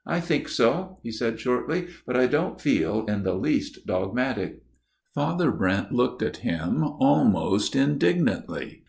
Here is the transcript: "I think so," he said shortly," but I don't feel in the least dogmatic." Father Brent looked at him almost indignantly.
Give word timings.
"I 0.04 0.18
think 0.18 0.48
so," 0.48 0.98
he 1.04 1.12
said 1.12 1.38
shortly," 1.38 1.86
but 2.08 2.16
I 2.16 2.26
don't 2.26 2.60
feel 2.60 3.06
in 3.06 3.22
the 3.22 3.34
least 3.36 3.86
dogmatic." 3.86 4.64
Father 5.14 5.52
Brent 5.52 5.92
looked 5.92 6.22
at 6.22 6.38
him 6.38 6.82
almost 6.82 7.76
indignantly. 7.76 8.82